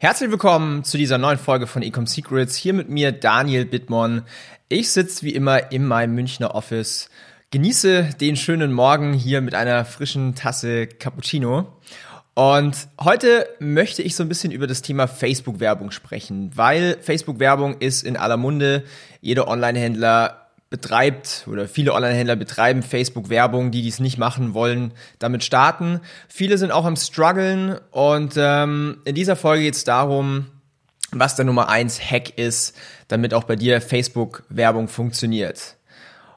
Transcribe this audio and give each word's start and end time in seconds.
Herzlich 0.00 0.30
willkommen 0.30 0.84
zu 0.84 0.96
dieser 0.96 1.18
neuen 1.18 1.38
Folge 1.38 1.66
von 1.66 1.82
Ecom 1.82 2.06
Secrets. 2.06 2.54
Hier 2.54 2.72
mit 2.72 2.88
mir 2.88 3.10
Daniel 3.10 3.64
Bittmann. 3.64 4.22
Ich 4.68 4.92
sitze 4.92 5.24
wie 5.24 5.34
immer 5.34 5.72
in 5.72 5.84
meinem 5.84 6.14
Münchner 6.14 6.54
Office, 6.54 7.10
genieße 7.50 8.10
den 8.20 8.36
schönen 8.36 8.72
Morgen 8.72 9.12
hier 9.12 9.40
mit 9.40 9.56
einer 9.56 9.84
frischen 9.84 10.36
Tasse 10.36 10.86
Cappuccino. 10.86 11.66
Und 12.34 12.86
heute 13.00 13.48
möchte 13.58 14.02
ich 14.02 14.14
so 14.14 14.22
ein 14.22 14.28
bisschen 14.28 14.52
über 14.52 14.68
das 14.68 14.82
Thema 14.82 15.08
Facebook-Werbung 15.08 15.90
sprechen, 15.90 16.52
weil 16.54 16.96
Facebook-Werbung 17.00 17.78
ist 17.80 18.04
in 18.04 18.16
aller 18.16 18.36
Munde. 18.36 18.84
Jeder 19.20 19.48
Online-Händler 19.48 20.47
betreibt 20.70 21.46
oder 21.50 21.66
viele 21.66 21.94
Online-Händler 21.94 22.36
betreiben 22.36 22.82
Facebook-Werbung, 22.82 23.70
die 23.70 23.82
dies 23.82 24.00
nicht 24.00 24.18
machen 24.18 24.52
wollen, 24.54 24.92
damit 25.18 25.44
starten. 25.44 26.00
Viele 26.28 26.58
sind 26.58 26.72
auch 26.72 26.84
am 26.84 26.96
struggeln 26.96 27.78
und 27.90 28.34
ähm, 28.36 28.98
in 29.04 29.14
dieser 29.14 29.36
Folge 29.36 29.64
geht 29.64 29.76
es 29.76 29.84
darum, 29.84 30.46
was 31.10 31.36
der 31.36 31.46
Nummer 31.46 31.68
eins 31.68 31.98
Hack 32.00 32.38
ist, 32.38 32.76
damit 33.08 33.32
auch 33.32 33.44
bei 33.44 33.56
dir 33.56 33.80
Facebook-Werbung 33.80 34.88
funktioniert. 34.88 35.76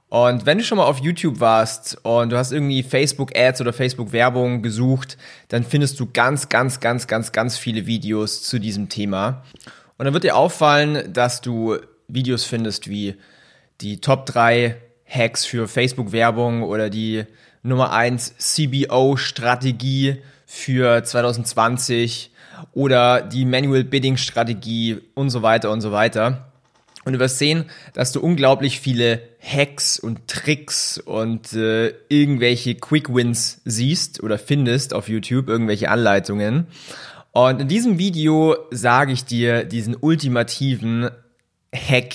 Und 0.08 0.46
wenn 0.46 0.58
du 0.58 0.64
schon 0.66 0.78
mal 0.78 0.86
auf 0.86 1.00
YouTube 1.00 1.40
warst 1.40 1.98
und 2.04 2.32
du 2.32 2.38
hast 2.38 2.52
irgendwie 2.52 2.84
Facebook-Ads 2.84 3.62
oder 3.62 3.72
Facebook-Werbung 3.72 4.62
gesucht, 4.62 5.18
dann 5.48 5.64
findest 5.64 6.00
du 6.02 6.10
ganz, 6.12 6.50
ganz, 6.50 6.82
ganz, 6.82 7.08
ganz, 7.08 7.32
ganz 7.32 7.58
viele 7.58 7.86
Videos 7.86 8.44
zu 8.44 8.60
diesem 8.60 8.90
Thema. 8.90 9.44
Und 9.98 10.06
dann 10.06 10.14
wird 10.14 10.26
dir 10.26 10.36
auffallen, 10.36 11.14
dass 11.14 11.40
du 11.40 11.78
Videos 12.10 12.44
findest 12.44 12.90
wie 12.90 13.16
die 13.82 14.00
Top 14.02 14.26
3 14.26 14.76
Hacks 15.06 15.46
für 15.46 15.68
Facebook-Werbung 15.68 16.64
oder 16.64 16.90
die 16.90 17.26
Nummer 17.64 17.92
1 17.92 18.38
CBO-Strategie 18.38 20.18
für 20.46 21.04
2020 21.04 22.32
oder 22.74 23.22
die 23.22 23.46
Manual 23.46 23.84
Bidding-Strategie 23.84 25.02
und 25.16 25.30
so 25.30 25.42
weiter 25.42 25.72
und 25.72 25.82
so 25.82 25.92
weiter. 25.92 26.52
Und 27.04 27.14
du 27.14 27.20
wirst 27.20 27.40
sehen, 27.40 27.66
dass 27.94 28.12
du 28.12 28.20
unglaublich 28.20 28.80
viele 28.80 29.22
Hacks 29.42 30.00
und 30.00 30.28
Tricks 30.28 31.00
und 31.00 31.54
äh, 31.54 31.94
irgendwelche 32.10 32.76
Quick 32.76 33.14
Wins 33.14 33.62
siehst 33.66 34.22
oder 34.22 34.38
findest 34.38 34.94
auf 34.94 35.10
YouTube, 35.10 35.50
irgendwelche 35.50 35.90
Anleitungen. 35.90 36.68
Und 37.32 37.62
in 37.62 37.68
diesem 37.68 37.98
Video 37.98 38.56
sage 38.70 39.14
ich 39.14 39.26
dir 39.26 39.64
diesen 39.64 39.96
ultimativen 40.00 41.10
Hack, 41.74 42.14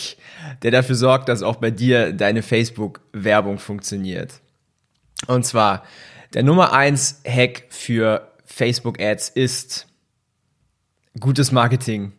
der 0.63 0.71
dafür 0.71 0.95
sorgt, 0.95 1.29
dass 1.29 1.43
auch 1.43 1.57
bei 1.57 1.71
dir 1.71 2.13
deine 2.13 2.43
Facebook-Werbung 2.43 3.59
funktioniert. 3.59 4.41
Und 5.27 5.45
zwar, 5.45 5.85
der 6.35 6.43
Nummer 6.43 6.73
eins 6.73 7.23
Hack 7.27 7.65
für 7.71 8.31
Facebook-Ads 8.45 9.31
ist 9.31 9.87
gutes 11.19 11.53
Marketing. 11.53 12.13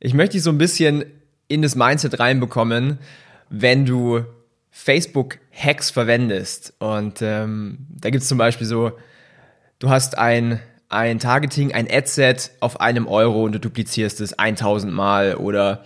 Ich 0.00 0.14
möchte 0.14 0.32
dich 0.32 0.42
so 0.42 0.50
ein 0.50 0.58
bisschen 0.58 1.04
in 1.48 1.62
das 1.62 1.76
Mindset 1.76 2.18
reinbekommen, 2.18 2.98
wenn 3.50 3.84
du 3.84 4.24
Facebook-Hacks 4.70 5.90
verwendest. 5.90 6.74
Und 6.78 7.22
ähm, 7.22 7.86
da 7.90 8.10
gibt 8.10 8.22
es 8.22 8.28
zum 8.28 8.38
Beispiel 8.38 8.66
so, 8.66 8.92
du 9.78 9.88
hast 9.88 10.18
ein, 10.18 10.60
ein 10.94 11.18
Targeting, 11.18 11.72
ein 11.72 11.88
Ad-Set 11.90 12.52
auf 12.60 12.80
einem 12.80 13.08
Euro 13.08 13.44
und 13.44 13.52
du 13.52 13.60
duplizierst 13.60 14.20
es 14.20 14.38
1000 14.38 14.92
Mal 14.92 15.34
oder 15.34 15.84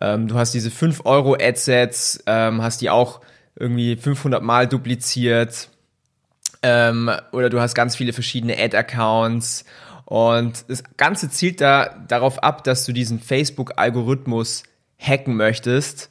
ähm, 0.00 0.28
du 0.28 0.36
hast 0.36 0.54
diese 0.54 0.70
5 0.70 1.02
Euro 1.04 1.34
Adsets, 1.34 2.22
ähm, 2.26 2.62
hast 2.62 2.80
die 2.80 2.90
auch 2.90 3.20
irgendwie 3.56 3.96
500 3.96 4.42
Mal 4.42 4.68
dupliziert. 4.68 5.68
Ähm, 6.62 7.10
oder 7.32 7.50
du 7.50 7.60
hast 7.60 7.74
ganz 7.74 7.96
viele 7.96 8.12
verschiedene 8.12 8.58
Ad-Accounts. 8.58 9.64
Und 10.04 10.68
das 10.68 10.82
Ganze 10.96 11.30
zielt 11.30 11.60
da 11.60 12.04
darauf 12.08 12.42
ab, 12.42 12.64
dass 12.64 12.84
du 12.84 12.92
diesen 12.92 13.20
Facebook-Algorithmus 13.20 14.62
hacken 14.98 15.36
möchtest. 15.36 16.10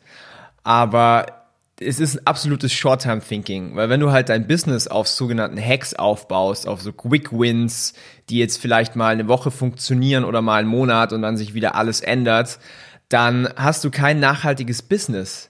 Aber 0.63 1.42
es 1.79 1.99
ist 1.99 2.15
ein 2.15 2.27
absolutes 2.27 2.71
Short-Term-Thinking, 2.73 3.75
weil 3.75 3.89
wenn 3.89 3.99
du 3.99 4.11
halt 4.11 4.29
dein 4.29 4.47
Business 4.47 4.87
auf 4.87 5.07
sogenannten 5.07 5.59
Hacks 5.59 5.93
aufbaust, 5.93 6.67
auf 6.67 6.81
so 6.81 6.93
Quick-Wins, 6.93 7.93
die 8.29 8.37
jetzt 8.37 8.57
vielleicht 8.57 8.95
mal 8.95 9.13
eine 9.13 9.27
Woche 9.27 9.51
funktionieren 9.51 10.23
oder 10.23 10.41
mal 10.41 10.59
einen 10.59 10.69
Monat 10.69 11.13
und 11.13 11.21
dann 11.21 11.37
sich 11.37 11.53
wieder 11.53 11.75
alles 11.75 12.01
ändert, 12.01 12.59
dann 13.09 13.49
hast 13.55 13.83
du 13.83 13.91
kein 13.91 14.19
nachhaltiges 14.19 14.81
Business. 14.81 15.49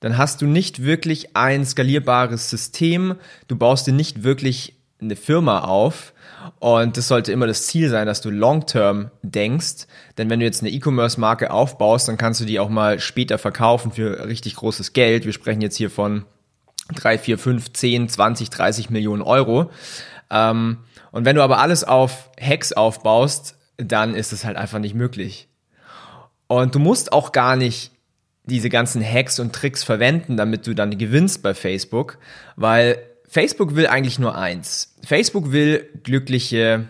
Dann 0.00 0.18
hast 0.18 0.42
du 0.42 0.46
nicht 0.46 0.82
wirklich 0.82 1.36
ein 1.36 1.64
skalierbares 1.64 2.50
System, 2.50 3.16
du 3.48 3.56
baust 3.56 3.86
dir 3.86 3.92
nicht 3.92 4.22
wirklich 4.22 4.76
eine 5.00 5.16
Firma 5.16 5.60
auf 5.60 6.13
und 6.58 6.96
das 6.96 7.08
sollte 7.08 7.32
immer 7.32 7.46
das 7.46 7.66
Ziel 7.66 7.88
sein, 7.88 8.06
dass 8.06 8.20
du 8.20 8.30
long-term 8.30 9.10
denkst, 9.22 9.86
denn 10.18 10.30
wenn 10.30 10.40
du 10.40 10.46
jetzt 10.46 10.62
eine 10.62 10.70
E-Commerce-Marke 10.70 11.50
aufbaust, 11.50 12.08
dann 12.08 12.16
kannst 12.16 12.40
du 12.40 12.44
die 12.44 12.60
auch 12.60 12.68
mal 12.68 13.00
später 13.00 13.38
verkaufen 13.38 13.92
für 13.92 14.26
richtig 14.26 14.56
großes 14.56 14.92
Geld. 14.92 15.24
Wir 15.24 15.32
sprechen 15.32 15.60
jetzt 15.60 15.76
hier 15.76 15.90
von 15.90 16.24
3, 16.94 17.18
4, 17.18 17.38
5, 17.38 17.72
10, 17.72 18.08
20, 18.08 18.50
30 18.50 18.90
Millionen 18.90 19.22
Euro. 19.22 19.70
Ähm, 20.30 20.78
und 21.12 21.24
wenn 21.24 21.36
du 21.36 21.42
aber 21.42 21.58
alles 21.58 21.84
auf 21.84 22.30
Hacks 22.40 22.72
aufbaust, 22.72 23.56
dann 23.76 24.14
ist 24.14 24.32
es 24.32 24.44
halt 24.44 24.56
einfach 24.56 24.78
nicht 24.78 24.94
möglich. 24.94 25.48
Und 26.46 26.74
du 26.74 26.78
musst 26.78 27.12
auch 27.12 27.32
gar 27.32 27.56
nicht 27.56 27.92
diese 28.44 28.68
ganzen 28.68 29.02
Hacks 29.02 29.40
und 29.40 29.54
Tricks 29.54 29.82
verwenden, 29.82 30.36
damit 30.36 30.66
du 30.66 30.74
dann 30.74 30.98
gewinnst 30.98 31.42
bei 31.42 31.54
Facebook, 31.54 32.18
weil 32.56 32.98
Facebook 33.34 33.74
will 33.74 33.88
eigentlich 33.88 34.20
nur 34.20 34.38
eins. 34.38 34.94
Facebook 35.04 35.50
will 35.50 35.90
glückliche 36.04 36.88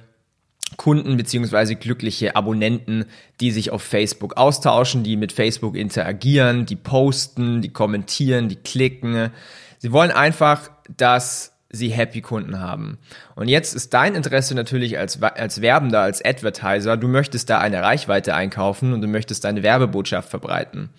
Kunden 0.77 1.17
beziehungsweise 1.17 1.75
glückliche 1.75 2.37
Abonnenten, 2.37 3.07
die 3.41 3.51
sich 3.51 3.71
auf 3.71 3.83
Facebook 3.83 4.37
austauschen, 4.37 5.05
die 5.05 5.17
mit 5.17 5.33
Facebook 5.33 5.75
interagieren, 5.75 6.67
die 6.67 6.77
posten, 6.77 7.63
die 7.63 7.71
kommentieren, 7.73 8.51
die 8.51 8.57
klicken. 8.57 9.31
Sie 9.79 9.91
wollen 9.91 10.11
einfach, 10.11 10.71
dass 10.95 11.57
sie 11.71 11.89
happy 11.89 12.21
Kunden 12.21 12.61
haben. 12.61 12.99
Und 13.37 13.49
jetzt 13.49 13.75
ist 13.75 13.95
dein 13.95 14.15
Interesse 14.15 14.55
natürlich 14.55 14.99
als, 14.99 15.23
als 15.23 15.63
Werbender, 15.63 16.03
als 16.03 16.23
Advertiser, 16.23 16.99
du 16.99 17.09
möchtest 17.09 17.49
da 17.49 17.57
eine 17.57 17.81
Reichweite 17.81 18.35
einkaufen 18.35 18.93
und 18.93 19.01
du 19.01 19.09
möchtest 19.09 19.45
deine 19.45 19.63
Werbebotschaft 19.63 20.29
verbreiten. 20.29 20.91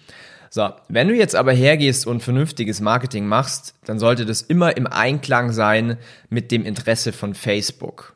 So, 0.50 0.70
wenn 0.88 1.08
du 1.08 1.16
jetzt 1.16 1.36
aber 1.36 1.54
hergehst 1.54 2.08
und 2.08 2.24
vernünftiges 2.24 2.82
Marketing 2.82 3.26
machst, 3.28 3.76
dann 3.86 4.00
sollte 4.00 4.26
das 4.26 4.42
immer 4.42 4.78
im 4.78 4.88
Einklang 4.88 5.52
sein 5.52 5.98
mit 6.30 6.52
dem 6.52 6.66
Interesse 6.66 7.12
von 7.12 7.34
Facebook. 7.34 8.16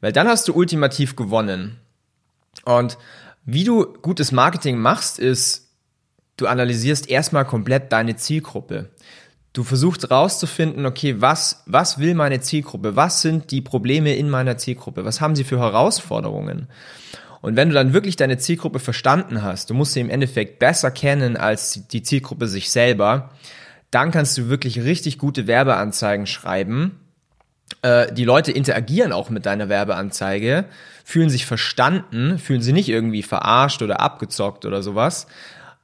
Weil 0.00 0.12
dann 0.12 0.28
hast 0.28 0.46
du 0.48 0.54
ultimativ 0.54 1.16
gewonnen. 1.16 1.78
Und 2.64 2.98
wie 3.44 3.64
du 3.64 3.94
gutes 4.02 4.32
Marketing 4.32 4.78
machst, 4.78 5.18
ist, 5.18 5.68
du 6.36 6.46
analysierst 6.46 7.08
erstmal 7.08 7.44
komplett 7.44 7.92
deine 7.92 8.16
Zielgruppe. 8.16 8.90
Du 9.52 9.64
versuchst 9.64 10.10
rauszufinden, 10.10 10.84
okay, 10.84 11.20
was, 11.20 11.62
was 11.64 11.98
will 11.98 12.14
meine 12.14 12.40
Zielgruppe? 12.40 12.94
Was 12.94 13.22
sind 13.22 13.50
die 13.50 13.62
Probleme 13.62 14.14
in 14.14 14.28
meiner 14.28 14.58
Zielgruppe? 14.58 15.04
Was 15.06 15.20
haben 15.20 15.34
sie 15.34 15.44
für 15.44 15.58
Herausforderungen? 15.58 16.68
Und 17.46 17.54
wenn 17.54 17.68
du 17.68 17.76
dann 17.76 17.92
wirklich 17.92 18.16
deine 18.16 18.38
Zielgruppe 18.38 18.80
verstanden 18.80 19.44
hast, 19.44 19.70
du 19.70 19.74
musst 19.74 19.92
sie 19.92 20.00
im 20.00 20.10
Endeffekt 20.10 20.58
besser 20.58 20.90
kennen 20.90 21.36
als 21.36 21.86
die 21.86 22.02
Zielgruppe 22.02 22.48
sich 22.48 22.72
selber, 22.72 23.30
dann 23.92 24.10
kannst 24.10 24.36
du 24.36 24.48
wirklich 24.48 24.80
richtig 24.82 25.16
gute 25.16 25.46
Werbeanzeigen 25.46 26.26
schreiben. 26.26 26.98
Äh, 27.82 28.12
die 28.12 28.24
Leute 28.24 28.50
interagieren 28.50 29.12
auch 29.12 29.30
mit 29.30 29.46
deiner 29.46 29.68
Werbeanzeige, 29.68 30.64
fühlen 31.04 31.30
sich 31.30 31.46
verstanden, 31.46 32.40
fühlen 32.40 32.62
sich 32.62 32.74
nicht 32.74 32.88
irgendwie 32.88 33.22
verarscht 33.22 33.80
oder 33.80 34.00
abgezockt 34.00 34.64
oder 34.64 34.82
sowas, 34.82 35.28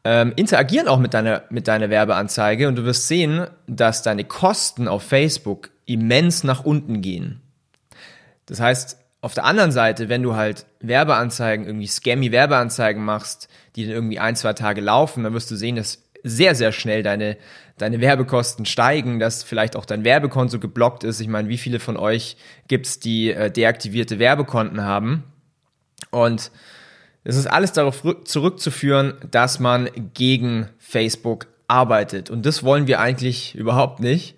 ähm, 0.02 0.32
interagieren 0.34 0.88
auch 0.88 0.98
mit 0.98 1.14
deiner, 1.14 1.44
mit 1.48 1.68
deiner 1.68 1.90
Werbeanzeige 1.90 2.66
und 2.66 2.74
du 2.74 2.84
wirst 2.84 3.06
sehen, 3.06 3.46
dass 3.68 4.02
deine 4.02 4.24
Kosten 4.24 4.88
auf 4.88 5.04
Facebook 5.04 5.70
immens 5.86 6.42
nach 6.42 6.64
unten 6.64 7.02
gehen. 7.02 7.40
Das 8.46 8.58
heißt, 8.58 8.98
auf 9.22 9.34
der 9.34 9.44
anderen 9.44 9.70
Seite, 9.70 10.08
wenn 10.08 10.22
du 10.22 10.34
halt 10.34 10.66
Werbeanzeigen, 10.80 11.64
irgendwie 11.64 11.86
scammy 11.86 12.32
Werbeanzeigen 12.32 13.02
machst, 13.04 13.48
die 13.76 13.84
dann 13.84 13.94
irgendwie 13.94 14.18
ein, 14.18 14.34
zwei 14.36 14.52
Tage 14.52 14.80
laufen, 14.80 15.22
dann 15.22 15.32
wirst 15.32 15.50
du 15.50 15.56
sehen, 15.56 15.76
dass 15.76 16.02
sehr, 16.24 16.56
sehr 16.56 16.72
schnell 16.72 17.04
deine, 17.04 17.36
deine 17.78 18.00
Werbekosten 18.00 18.66
steigen, 18.66 19.20
dass 19.20 19.44
vielleicht 19.44 19.76
auch 19.76 19.84
dein 19.84 20.04
Werbekonto 20.04 20.58
geblockt 20.58 21.04
ist. 21.04 21.20
Ich 21.20 21.28
meine, 21.28 21.48
wie 21.48 21.56
viele 21.56 21.78
von 21.78 21.96
euch 21.96 22.36
gibt's, 22.66 22.98
die 22.98 23.32
äh, 23.32 23.50
deaktivierte 23.50 24.18
Werbekonten 24.18 24.82
haben? 24.82 25.24
Und 26.10 26.50
Es 27.24 27.36
ist 27.36 27.46
alles 27.46 27.72
darauf 27.72 28.02
zurückzuführen, 28.24 29.14
dass 29.30 29.60
man 29.60 29.88
gegen 30.14 30.68
Facebook 30.78 31.46
arbeitet. 31.68 32.30
Und 32.30 32.44
das 32.44 32.64
wollen 32.64 32.88
wir 32.88 32.98
eigentlich 32.98 33.54
überhaupt 33.54 34.00
nicht. 34.00 34.36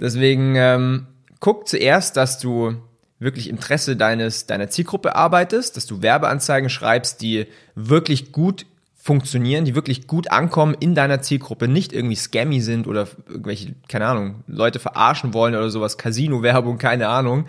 Deswegen 0.00 0.54
ähm, 0.56 1.06
guck 1.40 1.68
zuerst, 1.68 2.16
dass 2.16 2.38
du 2.38 2.76
wirklich 3.22 3.48
Interesse 3.48 3.96
deines, 3.96 4.46
deiner 4.46 4.68
Zielgruppe 4.68 5.16
arbeitest, 5.16 5.76
dass 5.76 5.86
du 5.86 6.02
Werbeanzeigen 6.02 6.70
schreibst, 6.70 7.22
die 7.22 7.46
wirklich 7.74 8.32
gut 8.32 8.66
funktionieren, 9.02 9.64
die 9.64 9.74
wirklich 9.74 10.06
gut 10.06 10.30
ankommen 10.30 10.76
in 10.78 10.94
deiner 10.94 11.20
Zielgruppe, 11.22 11.66
nicht 11.66 11.92
irgendwie 11.92 12.14
scammy 12.14 12.60
sind 12.60 12.86
oder 12.86 13.08
irgendwelche, 13.28 13.74
keine 13.88 14.06
Ahnung, 14.06 14.44
Leute 14.46 14.78
verarschen 14.78 15.34
wollen 15.34 15.56
oder 15.56 15.70
sowas, 15.70 15.98
Casino-Werbung, 15.98 16.78
keine 16.78 17.08
Ahnung, 17.08 17.46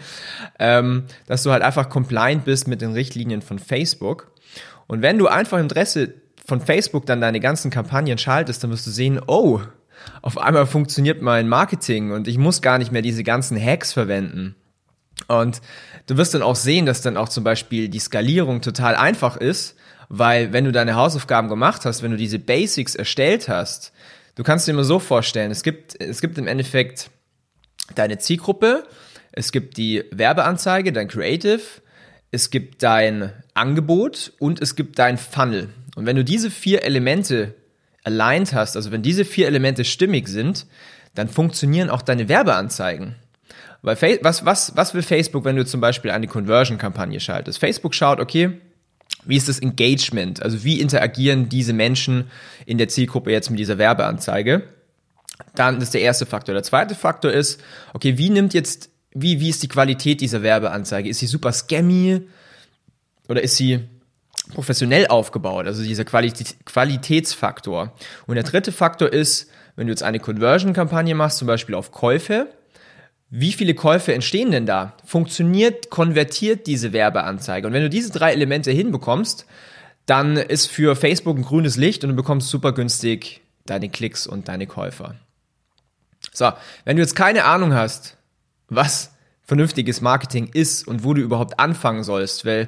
ähm, 0.57 1.03
dass 1.27 1.43
du 1.43 1.51
halt 1.51 1.61
einfach 1.61 1.89
compliant 1.89 2.43
bist 2.43 2.67
mit 2.67 2.81
den 2.81 2.93
Richtlinien 2.93 3.43
von 3.43 3.59
Facebook. 3.59 4.31
Und 4.87 5.03
wenn 5.03 5.19
du 5.19 5.27
einfach 5.27 5.59
Interesse 5.59 6.15
von 6.43 6.59
Facebook 6.59 7.05
dann 7.05 7.21
deine 7.21 7.39
ganzen 7.39 7.69
Kampagnen 7.69 8.17
schaltest, 8.17 8.63
dann 8.63 8.71
wirst 8.71 8.87
du 8.87 8.91
sehen, 8.91 9.21
oh, 9.27 9.61
auf 10.23 10.39
einmal 10.39 10.65
funktioniert 10.65 11.21
mein 11.21 11.47
Marketing 11.47 12.11
und 12.11 12.27
ich 12.27 12.39
muss 12.39 12.63
gar 12.63 12.79
nicht 12.79 12.91
mehr 12.91 13.03
diese 13.03 13.23
ganzen 13.23 13.63
Hacks 13.63 13.93
verwenden. 13.93 14.55
Und 15.27 15.61
du 16.07 16.17
wirst 16.17 16.33
dann 16.33 16.41
auch 16.41 16.55
sehen, 16.55 16.85
dass 16.85 17.01
dann 17.01 17.17
auch 17.17 17.29
zum 17.29 17.43
Beispiel 17.43 17.89
die 17.89 17.99
Skalierung 17.99 18.61
total 18.61 18.95
einfach 18.95 19.37
ist, 19.37 19.75
weil 20.09 20.53
wenn 20.53 20.65
du 20.65 20.71
deine 20.71 20.95
Hausaufgaben 20.95 21.49
gemacht 21.49 21.85
hast, 21.85 22.03
wenn 22.03 22.11
du 22.11 22.17
diese 22.17 22.39
Basics 22.39 22.95
erstellt 22.95 23.47
hast, 23.47 23.93
du 24.35 24.43
kannst 24.43 24.67
dir 24.67 24.71
immer 24.71 24.83
so 24.83 24.99
vorstellen, 24.99 25.51
es 25.51 25.63
gibt, 25.63 25.99
es 26.01 26.21
gibt 26.21 26.37
im 26.37 26.47
Endeffekt 26.47 27.09
deine 27.95 28.17
Zielgruppe, 28.17 28.85
es 29.31 29.51
gibt 29.51 29.77
die 29.77 30.03
Werbeanzeige, 30.11 30.91
dein 30.91 31.07
Creative, 31.07 31.61
es 32.31 32.49
gibt 32.49 32.83
dein 32.83 33.31
Angebot 33.53 34.33
und 34.39 34.61
es 34.61 34.75
gibt 34.75 34.99
dein 34.99 35.17
Funnel. 35.17 35.69
Und 35.95 36.05
wenn 36.05 36.15
du 36.15 36.23
diese 36.23 36.51
vier 36.51 36.83
Elemente 36.83 37.55
aligned 38.03 38.53
hast, 38.53 38.75
also 38.75 38.91
wenn 38.91 39.01
diese 39.01 39.25
vier 39.25 39.47
Elemente 39.47 39.85
stimmig 39.85 40.27
sind, 40.27 40.65
dann 41.15 41.29
funktionieren 41.29 41.89
auch 41.89 42.01
deine 42.01 42.27
Werbeanzeigen. 42.29 43.15
Weil 43.83 43.97
was, 44.21 44.45
was, 44.45 44.75
was 44.77 44.93
will 44.93 45.03
Facebook, 45.03 45.43
wenn 45.43 45.57
du 45.57 45.65
zum 45.65 45.81
Beispiel 45.81 46.11
eine 46.11 46.27
Conversion-Kampagne 46.27 47.19
schaltest? 47.19 47.59
Facebook 47.59 47.93
schaut, 47.93 48.21
okay, 48.21 48.61
wie 49.25 49.35
ist 49.35 49.49
das 49.49 49.59
Engagement? 49.59 50.41
Also 50.41 50.63
wie 50.63 50.79
interagieren 50.79 51.49
diese 51.49 51.73
Menschen 51.73 52.31
in 52.65 52.77
der 52.77 52.87
Zielgruppe 52.87 53.31
jetzt 53.31 53.49
mit 53.49 53.59
dieser 53.59 53.77
Werbeanzeige? 53.77 54.63
Dann 55.53 55.81
ist 55.81 55.93
der 55.93 56.01
erste 56.01 56.25
Faktor. 56.25 56.53
Der 56.53 56.63
zweite 56.63 56.95
Faktor 56.95 57.31
ist, 57.31 57.61
okay, 57.93 58.17
wie 58.17 58.29
nimmt 58.29 58.53
jetzt, 58.53 58.89
wie, 59.13 59.41
wie 59.41 59.49
ist 59.49 59.61
die 59.61 59.67
Qualität 59.67 60.21
dieser 60.21 60.43
Werbeanzeige? 60.43 61.09
Ist 61.09 61.19
sie 61.19 61.27
super 61.27 61.51
scammy? 61.51 62.21
Oder 63.27 63.43
ist 63.43 63.57
sie 63.57 63.81
professionell 64.53 65.07
aufgebaut? 65.07 65.67
Also 65.67 65.83
dieser 65.83 66.05
Qualität, 66.05 66.55
Qualitätsfaktor. 66.65 67.93
Und 68.27 68.35
der 68.35 68.43
dritte 68.45 68.71
Faktor 68.71 69.11
ist, 69.11 69.49
wenn 69.75 69.87
du 69.87 69.91
jetzt 69.91 70.03
eine 70.03 70.19
Conversion-Kampagne 70.19 71.15
machst, 71.15 71.39
zum 71.39 71.47
Beispiel 71.47 71.75
auf 71.75 71.91
Käufe, 71.91 72.47
wie 73.35 73.51
viele 73.51 73.73
Käufe 73.73 74.13
entstehen 74.13 74.51
denn 74.51 74.67
da? 74.67 74.95
Funktioniert, 75.05 75.89
konvertiert 75.89 76.67
diese 76.67 76.93
Werbeanzeige? 76.93 77.65
Und 77.65 77.73
wenn 77.73 77.81
du 77.81 77.89
diese 77.89 78.11
drei 78.11 78.31
Elemente 78.31 78.69
hinbekommst, 78.69 79.47
dann 80.05 80.37
ist 80.37 80.67
für 80.67 80.95
Facebook 80.95 81.35
ein 81.37 81.43
grünes 81.43 81.75
Licht 81.75 82.03
und 82.03 82.11
du 82.11 82.15
bekommst 82.15 82.49
super 82.49 82.73
günstig 82.73 83.41
deine 83.65 83.89
Klicks 83.89 84.27
und 84.27 84.49
deine 84.49 84.67
Käufer. 84.67 85.15
So, 86.31 86.51
wenn 86.85 86.95
du 86.95 87.01
jetzt 87.01 87.15
keine 87.15 87.45
Ahnung 87.45 87.73
hast, 87.73 88.17
was 88.69 89.15
vernünftiges 89.41 90.01
Marketing 90.01 90.51
ist 90.53 90.87
und 90.87 91.03
wo 91.03 91.15
du 91.15 91.21
überhaupt 91.23 91.59
anfangen 91.59 92.03
sollst, 92.03 92.45
weil 92.45 92.67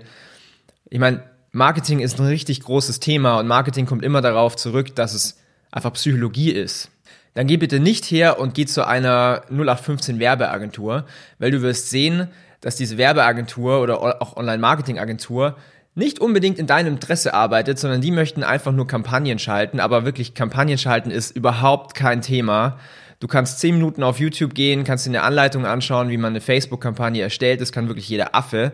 ich 0.90 0.98
meine, 0.98 1.30
Marketing 1.52 2.00
ist 2.00 2.20
ein 2.20 2.26
richtig 2.26 2.62
großes 2.62 3.00
Thema 3.00 3.38
und 3.38 3.46
Marketing 3.46 3.86
kommt 3.86 4.04
immer 4.04 4.22
darauf 4.22 4.56
zurück, 4.56 4.96
dass 4.96 5.14
es 5.14 5.38
einfach 5.70 5.94
Psychologie 5.94 6.50
ist 6.50 6.90
dann 7.36 7.48
geh 7.48 7.58
bitte 7.58 7.80
nicht 7.80 8.06
her 8.06 8.40
und 8.40 8.56
geh 8.56 8.66
zu 8.66 8.88
einer 8.88 9.44
0815 9.50 10.20
Werbeagentur, 10.20 11.06
weil 11.38 11.52
du 11.52 11.62
wirst 11.62 11.90
sehen, 11.90 12.30
dass 12.62 12.78
diese 12.78 12.98
Werbeagentur 12.98 13.82
oder 13.82 14.02
auch 14.02 14.38
Online-Marketing-Agentur 14.38 15.56
nicht 15.94 16.20
unbedingt 16.20 16.58
in 16.58 16.66
deinem 16.66 16.94
Interesse 16.94 17.34
arbeitet, 17.34 17.78
sondern 17.78 18.02
die 18.02 18.12
möchten 18.12 18.44
einfach 18.44 18.72
nur 18.72 18.88
Kampagnen 18.88 19.38
schalten, 19.38 19.80
aber 19.80 20.06
wirklich 20.06 20.34
Kampagnen 20.34 20.78
schalten 20.78 21.12
ist 21.12 21.36
überhaupt 21.36 21.94
kein 21.94 22.22
Thema. 22.22 22.80
Du 23.20 23.28
kannst 23.28 23.60
10 23.60 23.76
Minuten 23.76 24.04
auf 24.04 24.20
YouTube 24.20 24.54
gehen, 24.54 24.84
kannst 24.84 25.06
dir 25.06 25.12
eine 25.12 25.24
Anleitung 25.24 25.66
anschauen, 25.66 26.10
wie 26.10 26.18
man 26.18 26.32
eine 26.32 26.42
Facebook-Kampagne 26.42 27.22
erstellt, 27.22 27.62
das 27.62 27.72
kann 27.72 27.88
wirklich 27.88 28.10
jeder 28.10 28.36
Affe. 28.36 28.74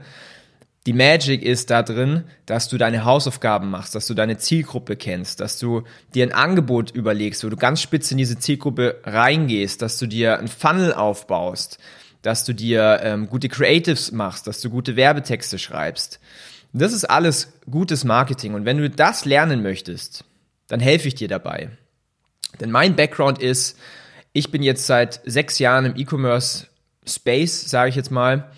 Die 0.88 0.94
Magic 0.94 1.44
ist 1.44 1.70
da 1.70 1.84
drin, 1.84 2.24
dass 2.48 2.68
du 2.68 2.80
deine 2.80 3.06
Hausaufgaben 3.06 3.70
machst, 3.70 3.94
dass 3.94 4.08
du 4.08 4.16
deine 4.16 4.38
Zielgruppe 4.38 4.96
kennst, 4.96 5.40
dass 5.40 5.60
du 5.60 5.84
dir 6.16 6.26
ein 6.26 6.34
Angebot 6.34 6.90
überlegst, 6.90 7.44
wo 7.44 7.50
du 7.50 7.56
ganz 7.56 7.82
spitz 7.82 8.12
in 8.12 8.18
diese 8.18 8.40
Zielgruppe 8.40 9.00
reingehst, 9.04 9.84
dass 9.84 10.00
du 10.00 10.08
dir 10.08 10.40
ein 10.40 10.48
Funnel 10.48 10.94
aufbaust, 10.94 11.78
dass 12.24 12.46
du 12.46 12.54
dir 12.54 13.00
ähm, 13.04 13.30
gute 13.30 13.48
Creatives 13.48 14.12
machst, 14.12 14.48
dass 14.48 14.60
du 14.60 14.72
gute 14.72 14.96
Werbetexte 14.96 15.60
schreibst. 15.60 16.20
Das 16.74 16.94
ist 16.94 17.06
alles 17.06 17.54
gutes 17.70 18.04
Marketing. 18.04 18.56
Und 18.56 18.66
wenn 18.66 18.78
du 18.78 18.90
das 18.90 19.26
lernen 19.26 19.62
möchtest, 19.62 20.24
dann 20.68 20.80
helfe 20.80 21.08
ich 21.08 21.16
dir 21.16 21.28
dabei. 21.28 21.70
Denn 22.60 22.72
mein 22.72 22.96
Background 22.96 23.40
ist, 23.40 23.78
ich 24.34 24.50
bin 24.50 24.64
jetzt 24.64 24.88
seit 24.88 25.22
sechs 25.26 25.60
Jahren 25.60 25.86
im 25.86 25.96
E-Commerce 25.96 26.68
Space, 27.06 27.70
sage 27.70 27.90
ich 27.90 27.96
jetzt 27.96 28.12
mal 28.12 28.52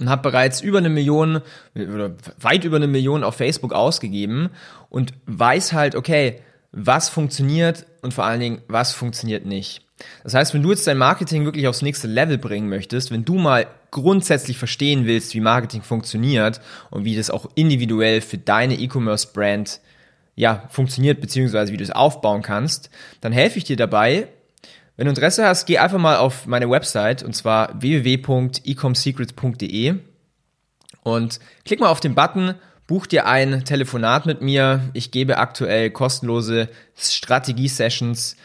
und 0.00 0.08
habe 0.08 0.22
bereits 0.22 0.60
über 0.62 0.78
eine 0.78 0.88
Million 0.88 1.42
oder 1.74 2.14
weit 2.40 2.64
über 2.64 2.76
eine 2.76 2.86
Million 2.86 3.22
auf 3.22 3.36
Facebook 3.36 3.72
ausgegeben 3.72 4.48
und 4.88 5.12
weiß 5.26 5.74
halt, 5.74 5.94
okay, 5.94 6.40
was 6.72 7.08
funktioniert 7.08 7.86
und 8.02 8.14
vor 8.14 8.24
allen 8.24 8.40
Dingen, 8.40 8.62
was 8.68 8.92
funktioniert 8.92 9.44
nicht. 9.44 9.86
Das 10.24 10.32
heißt, 10.32 10.54
wenn 10.54 10.62
du 10.62 10.70
jetzt 10.70 10.86
dein 10.86 10.96
Marketing 10.96 11.44
wirklich 11.44 11.68
aufs 11.68 11.82
nächste 11.82 12.08
Level 12.08 12.38
bringen 12.38 12.70
möchtest, 12.70 13.10
wenn 13.10 13.26
du 13.26 13.34
mal 13.34 13.66
grundsätzlich 13.90 14.56
verstehen 14.56 15.04
willst, 15.04 15.34
wie 15.34 15.40
Marketing 15.40 15.82
funktioniert 15.82 16.62
und 16.90 17.04
wie 17.04 17.16
das 17.16 17.28
auch 17.28 17.50
individuell 17.54 18.22
für 18.22 18.38
deine 18.38 18.76
E-Commerce-Brand 18.76 19.80
ja, 20.36 20.64
funktioniert, 20.70 21.20
beziehungsweise 21.20 21.72
wie 21.72 21.76
du 21.76 21.84
es 21.84 21.90
aufbauen 21.90 22.40
kannst, 22.40 22.88
dann 23.20 23.32
helfe 23.32 23.58
ich 23.58 23.64
dir 23.64 23.76
dabei, 23.76 24.28
wenn 25.00 25.06
du 25.06 25.12
Interesse 25.12 25.46
hast, 25.46 25.64
geh 25.64 25.78
einfach 25.78 25.96
mal 25.96 26.18
auf 26.18 26.46
meine 26.46 26.68
Website 26.68 27.22
und 27.22 27.34
zwar 27.34 27.80
www.ecomsecrets.de 27.80 29.94
und 31.02 31.40
klick 31.64 31.80
mal 31.80 31.88
auf 31.88 32.00
den 32.00 32.14
Button, 32.14 32.54
buch 32.86 33.06
dir 33.06 33.24
ein 33.24 33.64
Telefonat 33.64 34.26
mit 34.26 34.42
mir. 34.42 34.90
Ich 34.92 35.10
gebe 35.10 35.38
aktuell 35.38 35.90
kostenlose 35.90 36.68
Strategie-Sessions, 36.98 38.36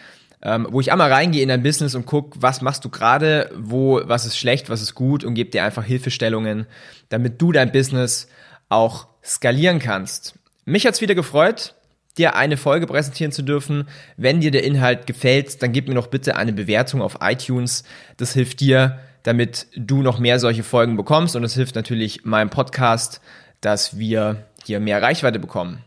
ähm, 0.43 0.65
wo 0.71 0.79
ich 0.79 0.93
einmal 0.93 1.11
reingehe 1.11 1.43
in 1.43 1.49
dein 1.49 1.61
Business 1.61 1.93
und 1.93 2.05
guck, 2.05 2.41
was 2.41 2.61
machst 2.61 2.85
du 2.85 2.89
gerade, 2.89 3.51
wo, 3.53 3.99
was 4.05 4.25
ist 4.25 4.37
schlecht, 4.37 4.69
was 4.69 4.81
ist 4.81 4.95
gut 4.95 5.25
und 5.25 5.33
gebe 5.33 5.49
dir 5.49 5.65
einfach 5.65 5.83
Hilfestellungen, 5.83 6.67
damit 7.09 7.41
du 7.41 7.51
dein 7.51 7.73
Business 7.73 8.29
auch 8.69 9.07
skalieren 9.21 9.79
kannst. 9.79 10.35
Mich 10.63 10.85
hat's 10.85 11.01
wieder 11.01 11.15
gefreut 11.15 11.75
dir 12.17 12.35
eine 12.35 12.57
Folge 12.57 12.87
präsentieren 12.87 13.31
zu 13.31 13.41
dürfen. 13.41 13.87
Wenn 14.17 14.41
dir 14.41 14.51
der 14.51 14.63
Inhalt 14.63 15.07
gefällt, 15.07 15.61
dann 15.61 15.71
gib 15.71 15.87
mir 15.87 15.95
doch 15.95 16.07
bitte 16.07 16.35
eine 16.35 16.53
Bewertung 16.53 17.01
auf 17.01 17.17
iTunes. 17.21 17.83
Das 18.17 18.33
hilft 18.33 18.59
dir, 18.59 18.99
damit 19.23 19.67
du 19.75 20.01
noch 20.01 20.19
mehr 20.19 20.39
solche 20.39 20.63
Folgen 20.63 20.97
bekommst 20.97 21.35
und 21.35 21.43
es 21.43 21.55
hilft 21.55 21.75
natürlich 21.75 22.25
meinem 22.25 22.49
Podcast, 22.49 23.21
dass 23.61 23.97
wir 23.97 24.45
hier 24.63 24.79
mehr 24.79 25.01
Reichweite 25.01 25.39
bekommen. 25.39 25.83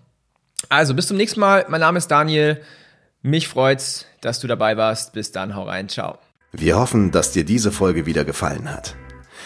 Also 0.68 0.94
bis 0.94 1.06
zum 1.06 1.16
nächsten 1.16 1.40
Mal. 1.40 1.66
Mein 1.68 1.80
Name 1.80 1.99
ist 1.99 2.08
Daniel. 2.08 2.61
Mich 3.23 3.49
freut's, 3.49 4.06
dass 4.20 4.40
du 4.40 4.47
dabei 4.47 4.76
warst. 4.76 5.12
Bis 5.12 5.32
dann, 5.32 5.54
hau 5.54 5.64
rein, 5.64 5.88
ciao. 5.88 6.18
Wir 6.52 6.78
hoffen, 6.78 7.11
dass 7.11 7.32
dir 7.32 7.44
diese 7.44 7.73
Folge 7.73 8.06
wieder 8.06 8.25
gefallen 8.25 8.70
hat. 8.70 8.97